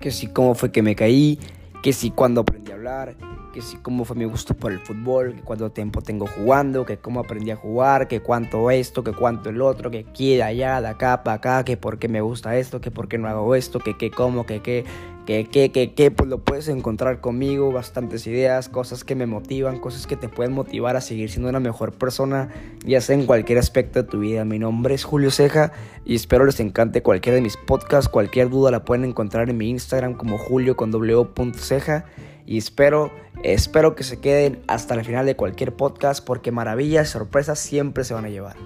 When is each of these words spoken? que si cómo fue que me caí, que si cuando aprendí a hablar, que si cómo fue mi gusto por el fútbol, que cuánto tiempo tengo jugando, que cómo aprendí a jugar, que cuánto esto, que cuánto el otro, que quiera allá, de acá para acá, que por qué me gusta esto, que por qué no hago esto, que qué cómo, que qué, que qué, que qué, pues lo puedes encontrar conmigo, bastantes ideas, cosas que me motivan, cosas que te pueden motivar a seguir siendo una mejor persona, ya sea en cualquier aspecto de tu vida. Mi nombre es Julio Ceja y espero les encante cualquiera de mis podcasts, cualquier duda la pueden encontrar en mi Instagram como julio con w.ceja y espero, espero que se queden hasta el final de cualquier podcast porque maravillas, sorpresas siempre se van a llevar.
que 0.00 0.10
si 0.10 0.26
cómo 0.28 0.54
fue 0.54 0.72
que 0.72 0.82
me 0.82 0.96
caí, 0.96 1.38
que 1.82 1.92
si 1.92 2.10
cuando 2.10 2.40
aprendí 2.40 2.72
a 2.72 2.74
hablar, 2.74 3.14
que 3.52 3.60
si 3.60 3.76
cómo 3.76 4.04
fue 4.04 4.16
mi 4.16 4.24
gusto 4.24 4.54
por 4.54 4.72
el 4.72 4.78
fútbol, 4.80 5.34
que 5.34 5.42
cuánto 5.42 5.70
tiempo 5.70 6.00
tengo 6.00 6.26
jugando, 6.26 6.86
que 6.86 6.96
cómo 6.98 7.20
aprendí 7.20 7.50
a 7.50 7.56
jugar, 7.56 8.08
que 8.08 8.20
cuánto 8.20 8.70
esto, 8.70 9.04
que 9.04 9.12
cuánto 9.12 9.50
el 9.50 9.60
otro, 9.60 9.90
que 9.90 10.04
quiera 10.04 10.46
allá, 10.46 10.80
de 10.80 10.88
acá 10.88 11.22
para 11.22 11.36
acá, 11.36 11.64
que 11.64 11.76
por 11.76 11.98
qué 11.98 12.08
me 12.08 12.22
gusta 12.22 12.56
esto, 12.56 12.80
que 12.80 12.90
por 12.90 13.08
qué 13.08 13.18
no 13.18 13.28
hago 13.28 13.54
esto, 13.54 13.78
que 13.78 13.96
qué 13.96 14.10
cómo, 14.10 14.46
que 14.46 14.60
qué, 14.62 14.84
que 15.26 15.44
qué, 15.44 15.70
que 15.70 15.92
qué, 15.94 16.10
pues 16.10 16.28
lo 16.28 16.38
puedes 16.38 16.68
encontrar 16.68 17.20
conmigo, 17.20 17.72
bastantes 17.72 18.26
ideas, 18.26 18.68
cosas 18.68 19.04
que 19.04 19.14
me 19.14 19.26
motivan, 19.26 19.78
cosas 19.78 20.06
que 20.06 20.16
te 20.16 20.28
pueden 20.28 20.52
motivar 20.52 20.96
a 20.96 21.00
seguir 21.00 21.30
siendo 21.30 21.48
una 21.48 21.60
mejor 21.60 21.92
persona, 21.92 22.48
ya 22.84 23.00
sea 23.00 23.14
en 23.14 23.26
cualquier 23.26 23.58
aspecto 23.58 24.02
de 24.02 24.08
tu 24.08 24.20
vida. 24.20 24.44
Mi 24.44 24.58
nombre 24.58 24.94
es 24.94 25.04
Julio 25.04 25.30
Ceja 25.30 25.72
y 26.04 26.14
espero 26.14 26.44
les 26.44 26.60
encante 26.60 27.02
cualquiera 27.02 27.36
de 27.36 27.42
mis 27.42 27.56
podcasts, 27.56 28.08
cualquier 28.08 28.50
duda 28.50 28.70
la 28.70 28.84
pueden 28.84 29.04
encontrar 29.04 29.50
en 29.50 29.56
mi 29.56 29.70
Instagram 29.70 30.14
como 30.14 30.38
julio 30.38 30.76
con 30.76 30.90
w.ceja 30.90 32.06
y 32.46 32.58
espero, 32.58 33.12
espero 33.44 33.94
que 33.94 34.02
se 34.02 34.18
queden 34.20 34.60
hasta 34.66 34.94
el 34.94 35.04
final 35.04 35.26
de 35.26 35.36
cualquier 35.36 35.74
podcast 35.74 36.24
porque 36.24 36.50
maravillas, 36.50 37.08
sorpresas 37.08 37.58
siempre 37.58 38.04
se 38.04 38.14
van 38.14 38.24
a 38.24 38.28
llevar. 38.30 38.56